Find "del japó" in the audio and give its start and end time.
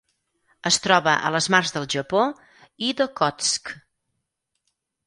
1.75-2.25